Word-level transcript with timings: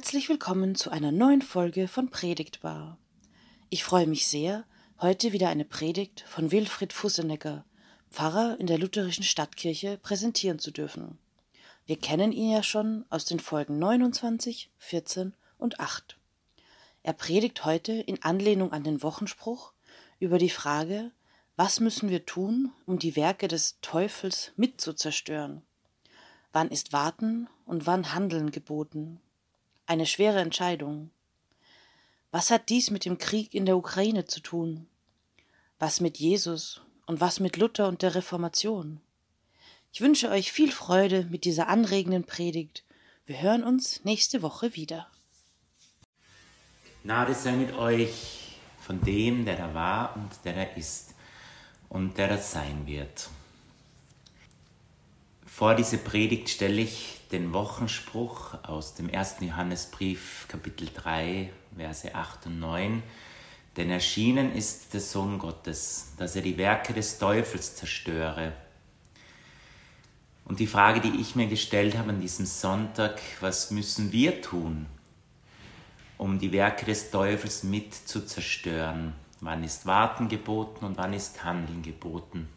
Herzlich 0.00 0.30
willkommen 0.30 0.76
zu 0.76 0.88
einer 0.88 1.12
neuen 1.12 1.42
Folge 1.42 1.86
von 1.86 2.08
Predigtbar. 2.08 2.96
Ich 3.68 3.84
freue 3.84 4.06
mich 4.06 4.28
sehr, 4.28 4.64
heute 4.98 5.34
wieder 5.34 5.50
eine 5.50 5.66
Predigt 5.66 6.24
von 6.26 6.50
Wilfried 6.50 6.94
Fussenegger, 6.94 7.66
Pfarrer 8.10 8.56
in 8.58 8.66
der 8.66 8.78
lutherischen 8.78 9.24
Stadtkirche, 9.24 9.98
präsentieren 9.98 10.58
zu 10.58 10.70
dürfen. 10.70 11.18
Wir 11.84 11.98
kennen 11.98 12.32
ihn 12.32 12.50
ja 12.50 12.62
schon 12.62 13.04
aus 13.10 13.26
den 13.26 13.40
Folgen 13.40 13.78
29, 13.78 14.70
14 14.78 15.34
und 15.58 15.80
8. 15.80 16.16
Er 17.02 17.12
predigt 17.12 17.66
heute 17.66 17.92
in 17.92 18.22
Anlehnung 18.22 18.72
an 18.72 18.84
den 18.84 19.02
Wochenspruch 19.02 19.74
über 20.18 20.38
die 20.38 20.48
Frage, 20.48 21.10
was 21.56 21.78
müssen 21.78 22.08
wir 22.08 22.24
tun, 22.24 22.72
um 22.86 22.98
die 22.98 23.16
Werke 23.16 23.48
des 23.48 23.76
Teufels 23.82 24.52
mitzuzerstören? 24.56 25.60
Wann 26.54 26.70
ist 26.70 26.94
Warten 26.94 27.48
und 27.66 27.86
wann 27.86 28.14
Handeln 28.14 28.50
geboten? 28.50 29.20
Eine 29.90 30.06
schwere 30.06 30.38
Entscheidung. 30.38 31.10
Was 32.30 32.52
hat 32.52 32.68
dies 32.68 32.92
mit 32.92 33.04
dem 33.04 33.18
Krieg 33.18 33.54
in 33.54 33.66
der 33.66 33.76
Ukraine 33.76 34.24
zu 34.24 34.38
tun? 34.38 34.86
Was 35.80 36.00
mit 36.00 36.16
Jesus 36.16 36.80
und 37.06 37.20
was 37.20 37.40
mit 37.40 37.56
Luther 37.56 37.88
und 37.88 38.02
der 38.02 38.14
Reformation? 38.14 39.00
Ich 39.90 40.00
wünsche 40.00 40.30
euch 40.30 40.52
viel 40.52 40.70
Freude 40.70 41.26
mit 41.28 41.44
dieser 41.44 41.66
anregenden 41.66 42.22
Predigt. 42.22 42.84
Wir 43.26 43.42
hören 43.42 43.64
uns 43.64 44.04
nächste 44.04 44.42
Woche 44.42 44.76
wieder. 44.76 45.08
Gnade 47.02 47.34
sei 47.34 47.54
mit 47.54 47.74
euch 47.74 48.58
von 48.80 49.00
dem, 49.00 49.44
der 49.44 49.56
da 49.56 49.74
war 49.74 50.14
und 50.14 50.30
der 50.44 50.52
da 50.52 50.62
ist 50.76 51.16
und 51.88 52.16
der 52.16 52.28
da 52.28 52.38
sein 52.38 52.86
wird. 52.86 53.28
Vor 55.60 55.74
diese 55.74 55.98
Predigt 55.98 56.48
stelle 56.48 56.80
ich 56.80 57.20
den 57.32 57.52
Wochenspruch 57.52 58.64
aus 58.64 58.94
dem 58.94 59.10
ersten 59.10 59.46
Johannesbrief, 59.46 60.46
Kapitel 60.48 60.88
3, 60.88 61.52
Verse 61.76 62.14
8 62.14 62.46
und 62.46 62.60
9. 62.60 63.02
Denn 63.76 63.90
erschienen 63.90 64.54
ist 64.54 64.94
der 64.94 65.02
Sohn 65.02 65.38
Gottes, 65.38 66.14
dass 66.16 66.34
er 66.34 66.40
die 66.40 66.56
Werke 66.56 66.94
des 66.94 67.18
Teufels 67.18 67.76
zerstöre. 67.76 68.54
Und 70.46 70.60
die 70.60 70.66
Frage, 70.66 71.02
die 71.02 71.20
ich 71.20 71.36
mir 71.36 71.46
gestellt 71.46 71.98
habe 71.98 72.08
an 72.08 72.22
diesem 72.22 72.46
Sonntag, 72.46 73.20
was 73.40 73.70
müssen 73.70 74.12
wir 74.12 74.40
tun, 74.40 74.86
um 76.16 76.38
die 76.38 76.52
Werke 76.52 76.86
des 76.86 77.10
Teufels 77.10 77.64
mit 77.64 77.92
zu 77.92 78.24
zerstören? 78.24 79.12
Wann 79.40 79.62
ist 79.62 79.84
Warten 79.84 80.28
geboten 80.28 80.86
und 80.86 80.96
wann 80.96 81.12
ist 81.12 81.44
Handeln 81.44 81.82
geboten? 81.82 82.48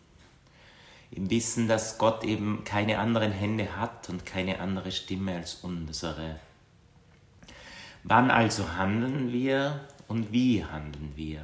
Im 1.16 1.30
Wissen, 1.30 1.68
dass 1.68 1.98
Gott 1.98 2.24
eben 2.24 2.64
keine 2.64 3.00
anderen 3.00 3.32
Hände 3.32 3.78
hat 3.78 4.10
und 4.10 4.26
keine 4.26 4.60
andere 4.60 4.92
Stimme 4.92 5.36
als 5.36 5.56
unsere. 5.56 6.40
Wann 8.04 8.32
also 8.32 8.76
handeln 8.76 9.32
wir 9.32 9.88
und 10.08 10.32
wie 10.32 10.66
handeln 10.66 11.14
wir? 11.16 11.44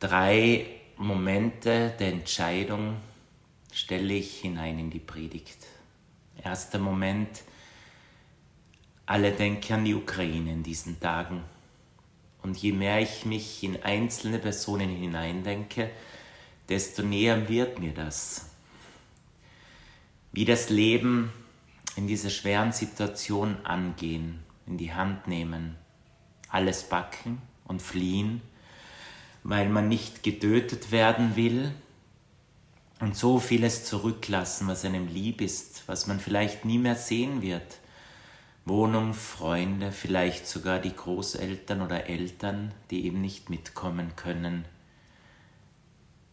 Drei 0.00 0.66
Momente 0.96 1.94
der 2.00 2.08
Entscheidung 2.08 2.96
stelle 3.72 4.14
ich 4.14 4.40
hinein 4.40 4.78
in 4.78 4.90
die 4.90 4.98
Predigt. 4.98 5.66
Erster 6.42 6.78
Moment, 6.78 7.42
alle 9.04 9.32
denken 9.32 9.74
an 9.74 9.84
die 9.84 9.94
Ukraine 9.94 10.52
in 10.52 10.62
diesen 10.62 10.98
Tagen. 10.98 11.44
Und 12.42 12.56
je 12.56 12.72
mehr 12.72 13.00
ich 13.00 13.26
mich 13.26 13.62
in 13.62 13.82
einzelne 13.82 14.38
Personen 14.38 14.88
hineindenke, 14.88 15.90
desto 16.70 17.02
näher 17.02 17.48
wird 17.48 17.80
mir 17.80 17.92
das. 17.92 18.46
Wie 20.32 20.44
das 20.44 20.70
Leben 20.70 21.32
in 21.96 22.06
dieser 22.06 22.30
schweren 22.30 22.72
Situation 22.72 23.56
angehen, 23.64 24.38
in 24.66 24.78
die 24.78 24.94
Hand 24.94 25.26
nehmen, 25.26 25.76
alles 26.48 26.84
backen 26.84 27.42
und 27.64 27.82
fliehen, 27.82 28.40
weil 29.42 29.68
man 29.68 29.88
nicht 29.88 30.22
getötet 30.22 30.92
werden 30.92 31.34
will 31.34 31.72
und 33.00 33.16
so 33.16 33.40
vieles 33.40 33.84
zurücklassen, 33.84 34.68
was 34.68 34.84
einem 34.84 35.08
lieb 35.08 35.40
ist, 35.40 35.82
was 35.88 36.06
man 36.06 36.20
vielleicht 36.20 36.64
nie 36.64 36.78
mehr 36.78 36.94
sehen 36.94 37.42
wird. 37.42 37.78
Wohnung, 38.64 39.14
Freunde, 39.14 39.90
vielleicht 39.90 40.46
sogar 40.46 40.78
die 40.78 40.94
Großeltern 40.94 41.80
oder 41.80 42.06
Eltern, 42.06 42.72
die 42.90 43.06
eben 43.06 43.20
nicht 43.20 43.50
mitkommen 43.50 44.14
können 44.14 44.64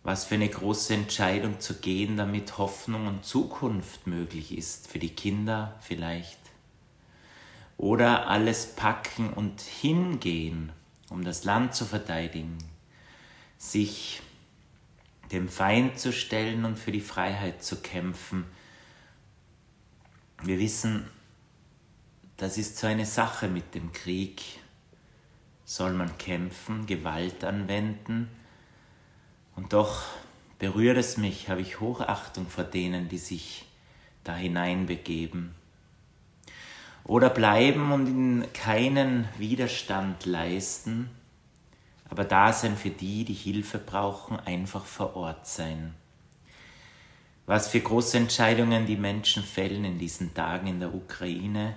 was 0.08 0.24
für 0.24 0.36
eine 0.36 0.48
große 0.48 0.94
Entscheidung 0.94 1.60
zu 1.60 1.82
gehen, 1.82 2.16
damit 2.16 2.58
Hoffnung 2.58 3.08
und 3.08 3.26
Zukunft 3.26 4.08
möglich 4.08 4.58
ist, 4.58 4.88
für 4.88 5.00
die 5.00 5.10
Kinder 5.10 5.76
vielleicht. 5.82 6.40
Oder 7.76 8.30
alles 8.30 8.68
packen 8.68 9.34
und 9.34 9.60
hingehen, 9.60 10.72
um 11.10 11.26
das 11.26 11.44
Land 11.44 11.76
zu 11.76 11.84
verteidigen, 11.84 12.58
sich 13.58 14.22
dem 15.34 15.50
Feind 15.50 16.00
zu 16.00 16.14
stellen 16.14 16.64
und 16.64 16.80
für 16.80 16.94
die 16.94 17.02
Freiheit 17.02 17.62
zu 17.62 17.82
kämpfen. 17.82 18.46
Wir 20.42 20.58
wissen, 20.58 21.06
das 22.38 22.58
ist 22.58 22.78
so 22.78 22.88
eine 22.88 23.06
Sache 23.06 23.50
mit 23.50 23.76
dem 23.76 23.92
Krieg. 23.92 24.42
Soll 25.66 25.92
man 25.92 26.18
kämpfen, 26.18 26.86
Gewalt 26.86 27.44
anwenden? 27.44 28.37
Und 29.58 29.74
doch 29.74 30.04
berührt 30.60 30.98
es 30.98 31.18
mich, 31.18 31.50
habe 31.50 31.62
ich 31.62 31.80
Hochachtung 31.80 32.48
vor 32.48 32.64
denen, 32.64 33.10
die 33.10 33.18
sich 33.18 33.66
da 34.24 34.36
hineinbegeben. 34.36 35.56
Oder 37.04 37.30
bleiben 37.30 37.92
und 37.92 38.08
ihnen 38.08 38.54
keinen 38.54 39.28
Widerstand 39.38 40.26
leisten, 40.26 41.10
aber 42.10 42.24
da 42.24 42.54
sein 42.54 42.78
für 42.78 42.92
die, 42.92 43.26
die 43.26 43.34
Hilfe 43.34 43.80
brauchen, 43.80 44.40
einfach 44.40 44.86
vor 44.86 45.16
Ort 45.16 45.48
sein. 45.48 45.94
Was 47.48 47.68
für 47.68 47.80
große 47.80 48.18
Entscheidungen 48.18 48.86
die 48.86 48.98
Menschen 48.98 49.42
fällen 49.42 49.86
in 49.86 49.98
diesen 49.98 50.34
Tagen 50.34 50.68
in 50.68 50.80
der 50.80 50.94
Ukraine 50.94 51.76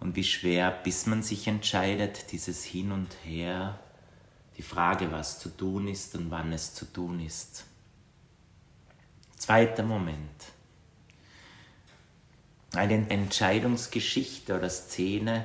und 0.00 0.16
wie 0.16 0.24
schwer, 0.24 0.70
bis 0.70 1.06
man 1.06 1.22
sich 1.22 1.46
entscheidet, 1.46 2.32
dieses 2.32 2.64
Hin 2.64 2.90
und 2.90 3.14
Her 3.24 3.78
die 4.56 4.62
Frage, 4.62 5.10
was 5.10 5.38
zu 5.38 5.48
tun 5.48 5.88
ist 5.88 6.14
und 6.14 6.30
wann 6.30 6.52
es 6.52 6.74
zu 6.74 6.84
tun 6.84 7.20
ist. 7.20 7.64
Zweiter 9.36 9.82
Moment. 9.82 10.18
Eine 12.74 13.10
Entscheidungsgeschichte 13.10 14.56
oder 14.56 14.70
Szene, 14.70 15.44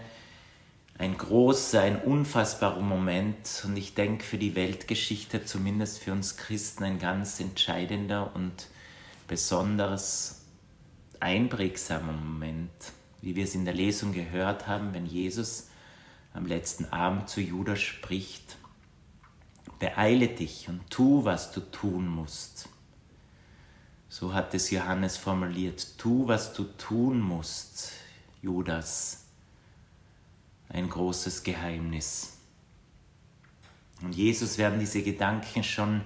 ein 0.97 1.17
großer, 1.17 1.81
ein 1.81 2.01
unfassbarer 2.01 2.81
Moment 2.81 3.63
und 3.65 3.75
ich 3.77 3.93
denke 3.93 4.23
für 4.23 4.37
die 4.37 4.55
Weltgeschichte, 4.55 5.45
zumindest 5.45 5.99
für 5.99 6.11
uns 6.11 6.37
Christen, 6.37 6.83
ein 6.83 6.99
ganz 6.99 7.39
entscheidender 7.39 8.35
und 8.35 8.67
besonders 9.27 10.41
einprägsamer 11.19 12.13
Moment, 12.13 12.71
wie 13.21 13.35
wir 13.35 13.43
es 13.43 13.55
in 13.55 13.65
der 13.65 13.73
Lesung 13.73 14.13
gehört 14.13 14.67
haben, 14.67 14.93
wenn 14.93 15.05
Jesus 15.05 15.67
am 16.33 16.45
letzten 16.45 16.85
Abend 16.85 17.29
zu 17.29 17.41
Judas 17.41 17.79
spricht 17.79 18.57
beeile 19.79 20.27
dich 20.27 20.69
und 20.69 20.89
tu, 20.89 21.23
was 21.25 21.51
du 21.51 21.61
tun 21.61 22.07
musst. 22.07 22.69
So 24.09 24.33
hat 24.33 24.53
es 24.53 24.71
Johannes 24.71 25.17
formuliert. 25.17 25.97
Tu, 25.97 26.27
was 26.27 26.53
du 26.53 26.63
tun 26.63 27.19
musst, 27.19 27.91
Judas. 28.41 29.25
Ein 30.69 30.89
großes 30.89 31.43
Geheimnis. 31.43 32.37
Und 34.01 34.15
Jesus 34.15 34.57
werden 34.57 34.79
diese 34.79 35.01
Gedanken 35.01 35.63
schon 35.63 36.01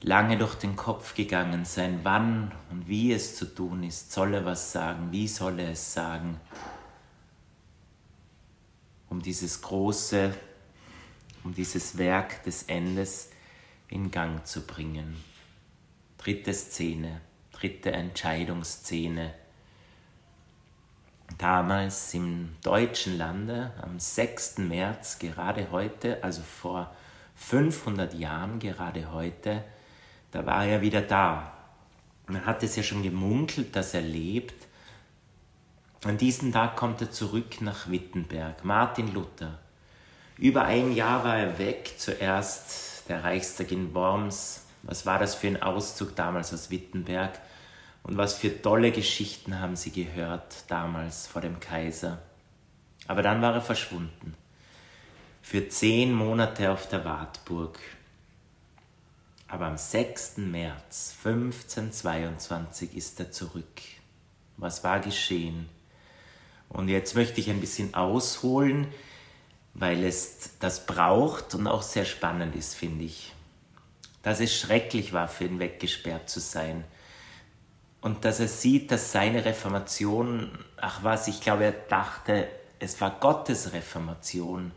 lange 0.00 0.38
durch 0.38 0.54
den 0.54 0.76
Kopf 0.76 1.14
gegangen 1.14 1.64
sein, 1.64 2.00
wann 2.02 2.52
und 2.70 2.88
wie 2.88 3.12
es 3.12 3.36
zu 3.36 3.46
tun 3.46 3.82
ist. 3.82 4.12
Soll 4.12 4.34
er 4.34 4.44
was 4.44 4.72
sagen? 4.72 5.10
Wie 5.10 5.28
soll 5.28 5.58
er 5.58 5.72
es 5.72 5.92
sagen? 5.92 6.40
Um 9.08 9.22
dieses 9.22 9.60
große 9.62 10.34
um 11.44 11.54
dieses 11.54 11.98
Werk 11.98 12.42
des 12.44 12.64
Endes 12.64 13.30
in 13.88 14.10
Gang 14.10 14.46
zu 14.46 14.66
bringen. 14.66 15.16
Dritte 16.18 16.52
Szene, 16.52 17.20
dritte 17.52 17.92
Entscheidungsszene. 17.92 19.34
Damals 21.36 22.14
im 22.14 22.56
deutschen 22.62 23.18
Lande 23.18 23.72
am 23.82 24.00
6. 24.00 24.58
März, 24.58 25.18
gerade 25.18 25.70
heute, 25.70 26.22
also 26.24 26.42
vor 26.42 26.94
500 27.36 28.14
Jahren, 28.14 28.58
gerade 28.58 29.12
heute, 29.12 29.64
da 30.30 30.44
war 30.44 30.64
er 30.64 30.80
wieder 30.80 31.02
da. 31.02 31.52
Man 32.26 32.44
hat 32.44 32.62
es 32.62 32.76
ja 32.76 32.82
schon 32.82 33.02
gemunkelt, 33.02 33.74
dass 33.76 33.94
er 33.94 34.02
lebt. 34.02 34.66
An 36.04 36.18
diesem 36.18 36.52
Tag 36.52 36.76
kommt 36.76 37.00
er 37.00 37.10
zurück 37.10 37.60
nach 37.60 37.90
Wittenberg. 37.90 38.64
Martin 38.64 39.12
Luther, 39.12 39.58
über 40.38 40.64
ein 40.64 40.92
Jahr 40.92 41.24
war 41.24 41.36
er 41.36 41.58
weg, 41.58 41.94
zuerst 41.96 43.08
der 43.08 43.24
Reichstag 43.24 43.72
in 43.72 43.92
Worms. 43.94 44.66
Was 44.84 45.04
war 45.04 45.18
das 45.18 45.34
für 45.34 45.48
ein 45.48 45.62
Auszug 45.62 46.14
damals 46.14 46.54
aus 46.54 46.70
Wittenberg? 46.70 47.38
Und 48.04 48.16
was 48.16 48.34
für 48.34 48.62
tolle 48.62 48.92
Geschichten 48.92 49.58
haben 49.58 49.74
sie 49.74 49.90
gehört 49.90 50.64
damals 50.68 51.26
vor 51.26 51.42
dem 51.42 51.58
Kaiser? 51.58 52.22
Aber 53.08 53.22
dann 53.22 53.42
war 53.42 53.54
er 53.54 53.60
verschwunden. 53.60 54.34
Für 55.42 55.68
zehn 55.68 56.12
Monate 56.12 56.70
auf 56.70 56.88
der 56.88 57.04
Wartburg. 57.04 57.78
Aber 59.48 59.66
am 59.66 59.76
6. 59.76 60.36
März 60.38 61.16
1522 61.24 62.94
ist 62.94 63.18
er 63.18 63.32
zurück. 63.32 63.80
Was 64.56 64.84
war 64.84 65.00
geschehen? 65.00 65.68
Und 66.68 66.88
jetzt 66.88 67.14
möchte 67.14 67.40
ich 67.40 67.48
ein 67.48 67.60
bisschen 67.60 67.94
ausholen, 67.94 68.88
weil 69.74 70.04
es 70.04 70.58
das 70.58 70.86
braucht 70.86 71.54
und 71.54 71.66
auch 71.66 71.82
sehr 71.82 72.04
spannend 72.04 72.56
ist, 72.56 72.74
finde 72.74 73.04
ich. 73.04 73.32
Dass 74.22 74.40
es 74.40 74.54
schrecklich 74.54 75.12
war, 75.12 75.28
für 75.28 75.44
ihn 75.44 75.58
weggesperrt 75.58 76.28
zu 76.28 76.40
sein. 76.40 76.84
Und 78.00 78.24
dass 78.24 78.40
er 78.40 78.48
sieht, 78.48 78.90
dass 78.90 79.12
seine 79.12 79.44
Reformation, 79.44 80.56
ach 80.76 81.02
was, 81.02 81.28
ich 81.28 81.40
glaube, 81.40 81.64
er 81.64 81.72
dachte, 81.72 82.48
es 82.78 83.00
war 83.00 83.18
Gottes 83.18 83.72
Reformation, 83.72 84.72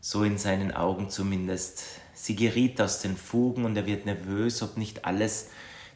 so 0.00 0.24
in 0.24 0.38
seinen 0.38 0.72
Augen 0.72 1.08
zumindest. 1.08 1.84
Sie 2.14 2.34
geriet 2.34 2.80
aus 2.80 3.00
den 3.00 3.16
Fugen 3.16 3.64
und 3.64 3.76
er 3.76 3.86
wird 3.86 4.06
nervös, 4.06 4.62
ob 4.62 4.76
nicht 4.76 5.04
alles 5.04 5.50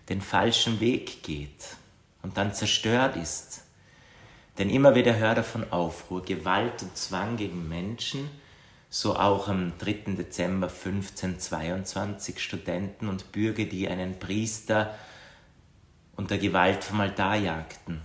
den 0.09 0.21
falschen 0.21 0.79
Weg 0.81 1.23
geht 1.23 1.77
und 2.23 2.37
dann 2.37 2.55
zerstört 2.55 3.17
ist. 3.17 3.63
Denn 4.59 4.71
immer 4.71 4.95
wieder 4.95 5.17
hört 5.17 5.39
er 5.39 5.45
von 5.45 5.71
Aufruhr, 5.71 6.23
Gewalt 6.23 6.83
und 6.83 6.97
Zwang 6.97 7.37
gegen 7.37 7.69
Menschen, 7.69 8.31
so 8.89 9.17
auch 9.17 9.49
am 9.49 9.73
3. 9.79 10.15
Dezember 10.17 10.69
1522 10.69 12.41
Studenten 12.41 13.09
und 13.09 13.33
Bürger, 13.33 13.65
die 13.65 13.89
einen 13.89 14.19
Priester 14.19 14.95
unter 16.17 16.39
Gewalt 16.39 16.83
vom 16.85 17.01
Altar 17.01 17.37
jagten. 17.37 18.01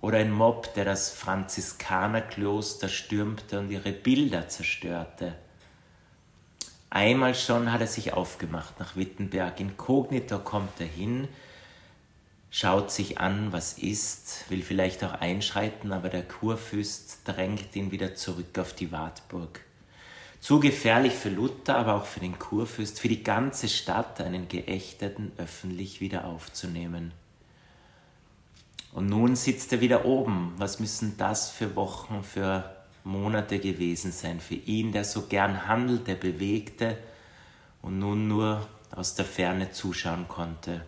Oder 0.00 0.18
ein 0.18 0.32
Mob, 0.32 0.72
der 0.74 0.86
das 0.86 1.10
Franziskanerkloster 1.10 2.88
stürmte 2.88 3.58
und 3.58 3.70
ihre 3.70 3.92
Bilder 3.92 4.48
zerstörte. 4.48 5.34
Einmal 6.88 7.34
schon 7.34 7.70
hat 7.70 7.82
er 7.82 7.86
sich 7.86 8.14
aufgemacht 8.14 8.80
nach 8.80 8.96
Wittenberg. 8.96 9.60
Inkognito 9.60 10.38
kommt 10.38 10.80
er 10.80 10.86
hin, 10.86 11.28
schaut 12.50 12.90
sich 12.90 13.18
an, 13.18 13.52
was 13.52 13.78
ist, 13.78 14.50
will 14.50 14.62
vielleicht 14.62 15.02
auch 15.04 15.14
einschreiten, 15.14 15.92
aber 15.92 16.08
der 16.08 16.22
Kurfürst 16.22 17.20
drängt 17.24 17.74
ihn 17.76 17.90
wieder 17.90 18.14
zurück 18.14 18.58
auf 18.58 18.72
die 18.72 18.92
Wartburg. 18.92 19.60
Zu 20.40 20.58
gefährlich 20.58 21.12
für 21.12 21.28
Luther, 21.28 21.76
aber 21.76 21.94
auch 21.94 22.06
für 22.06 22.20
den 22.20 22.38
Kurfürst, 22.38 22.98
für 22.98 23.08
die 23.08 23.22
ganze 23.22 23.68
Stadt, 23.68 24.20
einen 24.20 24.48
Geächteten 24.48 25.32
öffentlich 25.36 26.00
wieder 26.00 26.24
aufzunehmen. 26.24 27.12
Und 28.92 29.06
nun 29.06 29.36
sitzt 29.36 29.72
er 29.72 29.80
wieder 29.80 30.04
oben. 30.04 30.54
Was 30.56 30.80
müssen 30.80 31.16
das 31.16 31.50
für 31.50 31.76
Wochen, 31.76 32.24
für 32.24 32.76
Monate 33.04 33.58
gewesen 33.58 34.12
sein 34.12 34.40
für 34.40 34.54
ihn, 34.54 34.92
der 34.92 35.04
so 35.04 35.22
gern 35.22 35.66
handelte, 35.66 36.14
bewegte 36.14 36.98
und 37.82 37.98
nun 37.98 38.28
nur 38.28 38.66
aus 38.90 39.14
der 39.14 39.24
Ferne 39.24 39.70
zuschauen 39.70 40.28
konnte. 40.28 40.84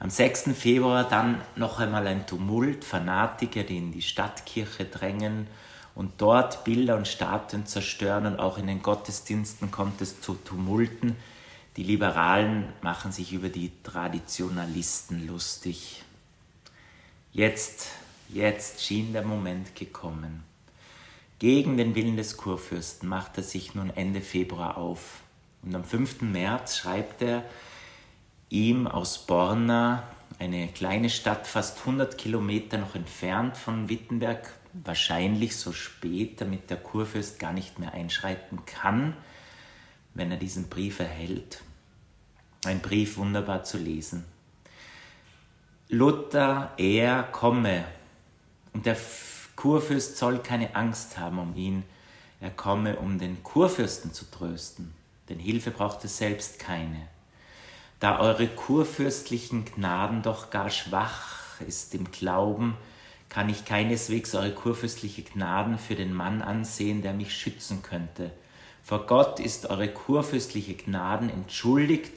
Am 0.00 0.10
6. 0.10 0.50
Februar 0.56 1.02
dann 1.08 1.40
noch 1.56 1.80
einmal 1.80 2.06
ein 2.06 2.24
Tumult, 2.24 2.84
Fanatiker, 2.84 3.64
die 3.64 3.78
in 3.78 3.90
die 3.90 4.02
Stadtkirche 4.02 4.84
drängen 4.84 5.48
und 5.96 6.12
dort 6.18 6.62
Bilder 6.62 6.96
und 6.96 7.08
Statuen 7.08 7.66
zerstören 7.66 8.26
und 8.26 8.38
auch 8.38 8.58
in 8.58 8.68
den 8.68 8.80
Gottesdiensten 8.80 9.72
kommt 9.72 10.00
es 10.00 10.20
zu 10.20 10.34
Tumulten. 10.34 11.16
Die 11.76 11.82
Liberalen 11.82 12.72
machen 12.80 13.10
sich 13.10 13.32
über 13.32 13.48
die 13.48 13.72
Traditionalisten 13.82 15.26
lustig. 15.26 16.04
Jetzt, 17.32 17.88
jetzt 18.28 18.80
schien 18.84 19.12
der 19.12 19.24
Moment 19.24 19.74
gekommen. 19.74 20.44
Gegen 21.40 21.76
den 21.76 21.96
Willen 21.96 22.16
des 22.16 22.36
Kurfürsten 22.36 23.08
macht 23.08 23.36
er 23.36 23.42
sich 23.42 23.74
nun 23.74 23.90
Ende 23.90 24.20
Februar 24.20 24.76
auf. 24.76 25.22
Und 25.64 25.74
am 25.74 25.82
5. 25.82 26.22
März 26.22 26.76
schreibt 26.76 27.20
er 27.22 27.42
ihm 28.50 28.86
aus 28.86 29.26
Borna, 29.26 30.04
eine 30.38 30.68
kleine 30.68 31.10
Stadt 31.10 31.46
fast 31.46 31.80
100 31.80 32.16
Kilometer 32.16 32.78
noch 32.78 32.94
entfernt 32.94 33.56
von 33.56 33.88
Wittenberg, 33.88 34.52
wahrscheinlich 34.72 35.56
so 35.56 35.72
spät, 35.72 36.40
damit 36.40 36.70
der 36.70 36.76
Kurfürst 36.76 37.38
gar 37.38 37.52
nicht 37.52 37.78
mehr 37.78 37.92
einschreiten 37.92 38.64
kann, 38.64 39.16
wenn 40.14 40.30
er 40.30 40.36
diesen 40.36 40.68
Brief 40.68 41.00
erhält. 41.00 41.62
Ein 42.64 42.80
Brief 42.80 43.16
wunderbar 43.16 43.64
zu 43.64 43.78
lesen. 43.78 44.24
Luther, 45.88 46.72
er 46.76 47.22
komme. 47.24 47.84
Und 48.72 48.86
der 48.86 48.96
Kurfürst 49.56 50.18
soll 50.18 50.38
keine 50.38 50.74
Angst 50.76 51.18
haben 51.18 51.38
um 51.38 51.56
ihn. 51.56 51.82
Er 52.40 52.50
komme, 52.50 52.96
um 52.96 53.18
den 53.18 53.42
Kurfürsten 53.42 54.12
zu 54.12 54.30
trösten, 54.30 54.94
denn 55.28 55.40
Hilfe 55.40 55.72
braucht 55.72 56.04
es 56.04 56.18
selbst 56.18 56.60
keine. 56.60 57.08
Da 58.00 58.20
eure 58.20 58.46
kurfürstlichen 58.46 59.64
Gnaden 59.64 60.22
doch 60.22 60.50
gar 60.50 60.70
schwach 60.70 61.60
ist 61.66 61.94
im 61.94 62.10
Glauben, 62.10 62.76
kann 63.28 63.48
ich 63.48 63.64
keineswegs 63.64 64.34
eure 64.34 64.52
kurfürstliche 64.52 65.22
Gnaden 65.22 65.78
für 65.78 65.96
den 65.96 66.14
Mann 66.14 66.40
ansehen, 66.40 67.02
der 67.02 67.12
mich 67.12 67.34
schützen 67.36 67.82
könnte. 67.82 68.30
Vor 68.82 69.06
Gott 69.06 69.40
ist 69.40 69.66
eure 69.66 69.88
kurfürstliche 69.88 70.74
Gnaden 70.74 71.28
entschuldigt, 71.28 72.12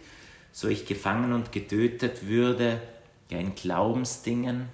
so 0.51 0.68
ich 0.68 0.86
gefangen 0.86 1.33
und 1.33 1.51
getötet 1.51 2.27
würde, 2.27 2.81
ja 3.30 3.39
in 3.39 3.56
Glaubensdingen, 3.56 4.69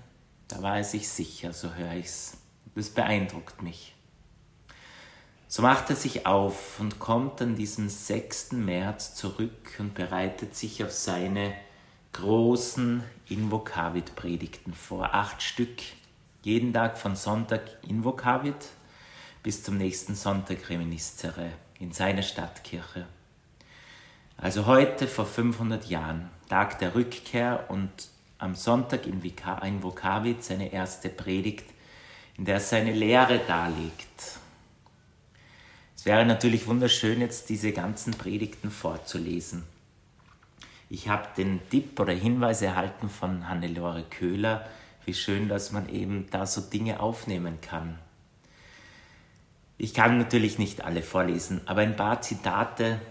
da 0.48 0.62
war 0.62 0.78
er 0.78 0.84
sich 0.84 1.10
sicher, 1.10 1.54
so 1.54 1.74
höre 1.74 1.96
ich's. 1.96 2.38
Das 2.76 2.90
beeindruckt 2.90 3.62
mich. 3.62 3.97
So 5.50 5.62
macht 5.62 5.90
er 5.90 5.96
sich 5.96 6.26
auf 6.26 6.78
und 6.82 7.00
kommt 7.00 7.42
an 7.42 7.56
diesem 7.56 7.88
6. 7.88 8.52
März 8.52 9.16
zurück 9.16 9.78
und 9.80 9.94
bereitet 9.94 10.58
sich 10.58 10.84
auf 10.84 10.92
seine 10.92 11.54
großen 12.12 13.02
Invokavit-Predigten 13.30 14.74
vor. 14.74 15.14
Acht 15.14 15.42
Stück, 15.42 15.78
jeden 16.42 16.74
Tag 16.74 16.98
von 16.98 17.16
Sonntag 17.16 17.62
Invokavit 17.88 18.72
bis 19.42 19.64
zum 19.64 19.78
nächsten 19.78 20.16
Sonntag 20.16 20.70
Reminiscere 20.70 21.52
in 21.80 21.94
seiner 21.94 22.24
Stadtkirche. 22.24 23.06
Also 24.36 24.66
heute 24.66 25.08
vor 25.08 25.26
500 25.26 25.86
Jahren, 25.86 26.30
Tag 26.50 26.78
der 26.80 26.94
Rückkehr 26.94 27.70
und 27.70 27.90
am 28.38 28.54
Sonntag 28.54 29.08
in, 29.08 29.22
in 29.22 29.84
Vokavit 29.84 30.44
seine 30.44 30.74
erste 30.74 31.08
Predigt, 31.08 31.70
in 32.38 32.44
der 32.44 32.56
er 32.56 32.60
seine 32.60 32.92
Lehre 32.92 33.40
darlegt. 33.48 34.40
Wäre 36.08 36.26
natürlich 36.26 36.68
wunderschön, 36.68 37.20
jetzt 37.20 37.50
diese 37.50 37.74
ganzen 37.74 38.14
Predigten 38.14 38.72
vorzulesen. 38.72 39.64
Ich 40.90 41.10
habe 41.10 41.28
den 41.36 41.60
Tipp 41.70 42.00
oder 42.00 42.14
Hinweis 42.14 42.62
erhalten 42.62 43.10
von 43.10 43.50
Hannelore 43.50 44.06
Köhler, 44.10 44.66
wie 45.04 45.14
schön, 45.14 45.50
dass 45.50 45.74
man 45.74 45.90
eben 45.90 46.28
da 46.32 46.46
so 46.46 46.62
Dinge 46.62 47.02
aufnehmen 47.02 47.60
kann. 47.60 48.00
Ich 49.78 49.94
kann 49.94 50.18
natürlich 50.18 50.58
nicht 50.58 50.82
alle 50.86 51.04
vorlesen, 51.04 51.60
aber 51.66 51.82
ein 51.82 51.98
paar 51.98 52.22
Zitate, 52.22 53.02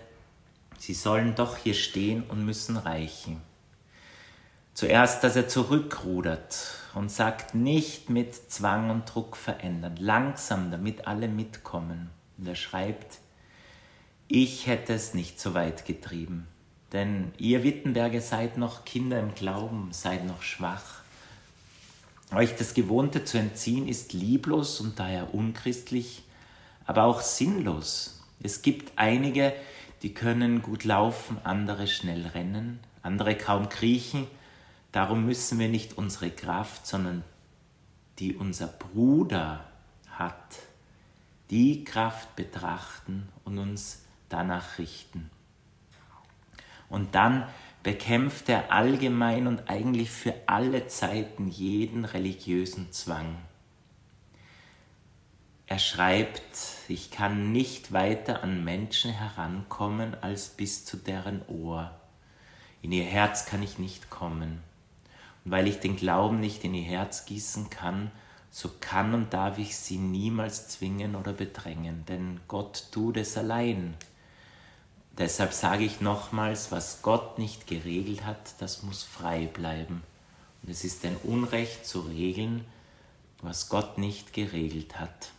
sie 0.79 0.95
sollen 0.95 1.35
doch 1.35 1.59
hier 1.59 1.75
stehen 1.75 2.23
und 2.23 2.47
müssen 2.47 2.79
reichen. 2.79 3.43
Zuerst, 4.73 5.23
dass 5.23 5.37
er 5.37 5.49
zurückrudert 5.49 6.79
und 6.95 7.11
sagt, 7.11 7.55
nicht 7.55 8.09
mit 8.09 8.35
Zwang 8.51 8.89
und 8.89 9.05
Druck 9.05 9.37
verändern, 9.37 9.97
langsam, 9.99 10.71
damit 10.71 11.07
alle 11.07 11.29
mitkommen. 11.29 12.16
Und 12.39 12.47
er 12.47 12.55
schreibt, 12.55 13.19
ich 14.29 14.67
hätte 14.67 14.93
es 14.95 15.15
nicht 15.15 15.41
so 15.41 15.55
weit 15.55 15.85
getrieben, 15.85 16.47
denn 16.93 17.33
ihr 17.39 17.63
Wittenberger 17.63 18.21
seid 18.21 18.59
noch 18.59 18.85
Kinder 18.85 19.21
im 19.21 19.35
Glauben, 19.35 19.89
seid 19.93 20.27
noch 20.27 20.43
schwach. 20.43 21.03
Euch 22.33 22.57
das 22.57 22.75
Gewohnte 22.75 23.25
zu 23.25 23.39
entziehen 23.39 23.87
ist 23.87 24.13
lieblos 24.13 24.81
und 24.81 24.99
daher 24.99 25.33
unchristlich, 25.33 26.25
aber 26.85 27.05
auch 27.05 27.21
sinnlos. 27.21 28.23
Es 28.43 28.63
gibt 28.63 28.93
einige, 28.97 29.53
die 30.03 30.13
können 30.13 30.61
gut 30.63 30.85
laufen, 30.85 31.39
andere 31.45 31.87
schnell 31.87 32.27
rennen, 32.27 32.81
andere 33.03 33.37
kaum 33.37 33.69
kriechen, 33.69 34.27
Darum 34.97 35.27
müssen 35.27 35.59
wir 35.59 35.69
nicht 35.69 35.99
unsere 35.99 36.31
Kraft, 36.31 36.87
sondern 36.87 37.23
die 38.19 38.35
unser 38.35 38.67
Bruder 38.67 39.67
hat, 40.09 40.57
die 41.51 41.85
Kraft 41.85 42.35
betrachten 42.37 43.29
und 43.45 43.59
uns 43.59 44.05
danach 44.29 44.79
richten. 44.79 45.31
Und 46.89 47.15
dann 47.15 47.47
bekämpft 47.83 48.49
er 48.49 48.73
allgemein 48.73 49.47
und 49.47 49.71
eigentlich 49.71 50.11
für 50.11 50.35
alle 50.47 50.89
Zeiten 50.89 51.49
jeden 51.49 52.05
religiösen 52.05 52.93
Zwang. 52.93 53.37
Er 55.69 55.79
schreibt, 55.81 56.43
ich 56.87 57.11
kann 57.11 57.51
nicht 57.51 57.93
weiter 57.93 58.45
an 58.45 58.65
Menschen 58.65 59.13
herankommen 59.13 60.17
als 60.21 60.49
bis 60.49 60.85
zu 60.85 60.97
deren 60.97 61.43
Ohr. 61.49 61.93
In 62.83 62.93
ihr 62.93 63.05
Herz 63.05 63.47
kann 63.47 63.63
ich 63.65 63.79
nicht 63.79 64.11
kommen. 64.11 64.63
Und 65.45 65.51
weil 65.51 65.67
ich 65.67 65.81
den 65.81 65.97
Glauben 65.97 66.39
nicht 66.39 66.63
in 66.63 66.75
ihr 66.75 66.85
Herz 66.85 67.25
gießen 67.25 67.69
kann, 67.69 68.13
so 68.57 68.71
kann 68.81 69.13
und 69.13 69.35
darf 69.35 69.59
ich 69.59 69.77
sie 69.77 69.99
niemals 69.99 70.69
zwingen 70.69 71.15
oder 71.15 71.35
bedrängen, 71.35 72.07
denn 72.07 72.41
Gott 72.49 72.87
tut 72.91 73.19
es 73.19 73.37
allein. 73.37 73.93
Deshalb 75.19 75.53
sage 75.53 75.85
ich 75.85 76.01
nochmals, 76.01 76.73
was 76.73 77.03
Gott 77.03 77.39
nicht 77.39 77.67
geregelt 77.67 78.25
hat, 78.25 78.55
das 78.59 78.83
muss 78.83 79.03
frei 79.03 79.45
bleiben. 79.45 80.03
Und 80.63 80.71
es 80.71 80.85
ist 80.85 81.05
ein 81.05 81.19
Unrecht 81.23 81.85
zu 81.85 82.01
regeln, 82.01 82.65
was 83.43 83.69
Gott 83.69 83.99
nicht 83.99 84.33
geregelt 84.33 84.99
hat. 84.99 85.33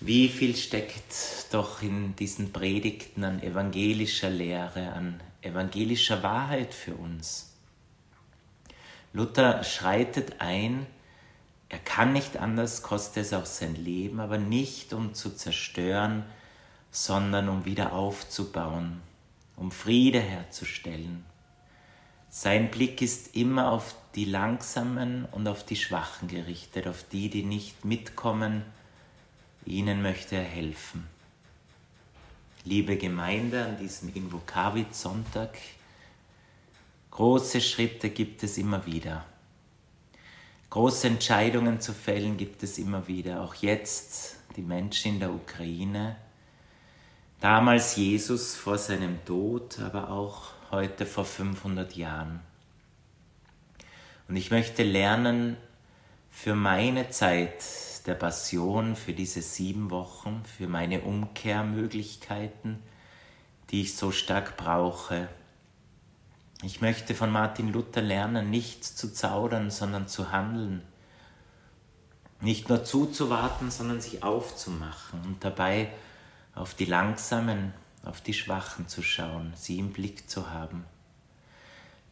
Wie 0.00 0.30
viel 0.30 0.56
steckt 0.56 1.14
doch 1.50 1.82
in 1.82 2.16
diesen 2.16 2.54
Predigten 2.54 3.24
an 3.24 3.42
evangelischer 3.42 4.30
Lehre, 4.30 4.94
an 4.94 5.20
evangelischer 5.42 6.22
Wahrheit 6.22 6.72
für 6.72 6.94
uns? 6.94 7.52
Luther 9.12 9.62
schreitet 9.64 10.40
ein, 10.40 10.86
er 11.72 11.78
kann 11.78 12.12
nicht 12.12 12.36
anders, 12.36 12.82
kostet 12.82 13.24
es 13.24 13.32
auch 13.32 13.46
sein 13.46 13.74
Leben, 13.74 14.20
aber 14.20 14.36
nicht 14.36 14.92
um 14.92 15.14
zu 15.14 15.34
zerstören, 15.34 16.22
sondern 16.90 17.48
um 17.48 17.64
wieder 17.64 17.94
aufzubauen, 17.94 19.00
um 19.56 19.72
Friede 19.72 20.20
herzustellen. 20.20 21.24
Sein 22.28 22.70
Blick 22.70 23.00
ist 23.00 23.34
immer 23.34 23.72
auf 23.72 23.94
die 24.14 24.26
Langsamen 24.26 25.24
und 25.32 25.48
auf 25.48 25.64
die 25.64 25.76
Schwachen 25.76 26.28
gerichtet, 26.28 26.86
auf 26.86 27.06
die, 27.10 27.30
die 27.30 27.42
nicht 27.42 27.86
mitkommen, 27.86 28.64
ihnen 29.64 30.02
möchte 30.02 30.36
er 30.36 30.44
helfen. 30.44 31.06
Liebe 32.64 32.98
Gemeinde, 32.98 33.64
an 33.64 33.78
diesem 33.78 34.14
Invokavit-Sonntag, 34.14 35.56
große 37.12 37.62
Schritte 37.62 38.10
gibt 38.10 38.42
es 38.42 38.58
immer 38.58 38.84
wieder. 38.84 39.24
Große 40.72 41.06
Entscheidungen 41.06 41.80
zu 41.80 41.92
fällen 41.92 42.36
gibt 42.36 42.62
es 42.62 42.78
immer 42.78 43.06
wieder. 43.06 43.42
Auch 43.42 43.54
jetzt 43.54 44.36
die 44.56 44.62
Menschen 44.62 45.14
in 45.14 45.20
der 45.20 45.32
Ukraine, 45.32 46.16
Damals 47.42 47.96
Jesus 47.96 48.54
vor 48.54 48.78
seinem 48.78 49.24
Tod, 49.24 49.80
aber 49.80 50.10
auch 50.10 50.52
heute 50.70 51.06
vor 51.06 51.24
500 51.24 51.96
Jahren. 51.96 52.38
Und 54.28 54.36
ich 54.36 54.52
möchte 54.52 54.84
lernen 54.84 55.56
für 56.30 56.54
meine 56.54 57.10
Zeit 57.10 57.64
der 58.06 58.14
Passion, 58.14 58.94
für 58.94 59.12
diese 59.12 59.42
sieben 59.42 59.90
Wochen, 59.90 60.44
für 60.56 60.68
meine 60.68 61.00
Umkehrmöglichkeiten, 61.00 62.80
die 63.70 63.80
ich 63.80 63.96
so 63.96 64.12
stark 64.12 64.56
brauche. 64.56 65.28
Ich 66.64 66.80
möchte 66.80 67.16
von 67.16 67.32
Martin 67.32 67.72
Luther 67.72 68.02
lernen, 68.02 68.48
nicht 68.48 68.84
zu 68.84 69.12
zaudern, 69.12 69.72
sondern 69.72 70.06
zu 70.06 70.30
handeln. 70.30 70.82
Nicht 72.40 72.68
nur 72.68 72.84
zuzuwarten, 72.84 73.72
sondern 73.72 74.00
sich 74.00 74.22
aufzumachen 74.22 75.20
und 75.24 75.44
dabei 75.44 75.92
auf 76.54 76.74
die 76.74 76.84
Langsamen, 76.84 77.72
auf 78.04 78.20
die 78.20 78.34
Schwachen 78.34 78.86
zu 78.86 79.02
schauen, 79.02 79.52
sie 79.56 79.80
im 79.80 79.92
Blick 79.92 80.30
zu 80.30 80.50
haben, 80.50 80.84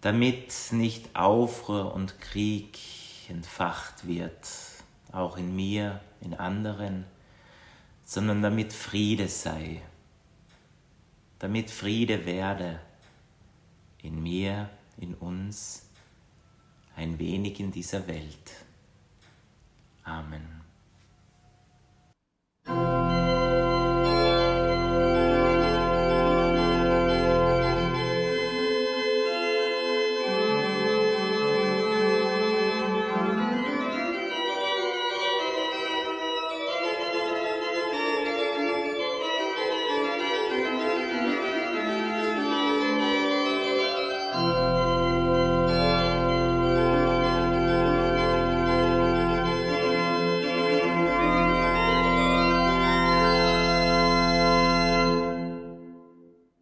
damit 0.00 0.52
nicht 0.72 1.14
Aufruhr 1.14 1.94
und 1.94 2.20
Krieg 2.20 2.76
entfacht 3.28 4.08
wird, 4.08 4.48
auch 5.12 5.36
in 5.36 5.54
mir, 5.54 6.00
in 6.20 6.34
anderen, 6.34 7.04
sondern 8.04 8.42
damit 8.42 8.72
Friede 8.72 9.28
sei, 9.28 9.80
damit 11.38 11.70
Friede 11.70 12.26
werde 12.26 12.80
in 14.02 14.22
mir, 14.22 14.68
in 14.98 15.14
uns, 15.14 15.88
ein 16.96 17.18
wenig 17.18 17.60
in 17.60 17.70
dieser 17.70 18.06
Welt. 18.06 18.52
Amen. 20.04 20.59